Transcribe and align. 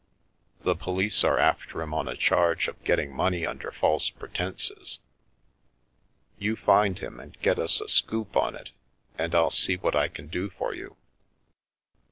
The 0.63 0.73
police 0.75 1.23
are 1.23 1.37
after 1.37 1.79
him 1.79 1.93
on 1.93 2.07
a 2.07 2.17
charge 2.17 2.67
of 2.67 2.83
getting 2.83 3.13
money 3.13 3.45
under 3.45 3.69
false 3.71 4.09
pretences. 4.09 4.97
You 6.39 6.55
find 6.55 6.97
him 6.97 7.19
and 7.19 7.39
get 7.43 7.59
us 7.59 7.79
a' 7.79 7.87
scoop' 7.87 8.35
on 8.35 8.55
it, 8.55 8.71
and 9.19 9.35
I'll 9.35 9.51
see 9.51 9.77
what 9.77 9.95
I 9.95 10.07
can 10.07 10.25
do 10.25 10.49
for 10.49 10.73
you." 10.73 10.95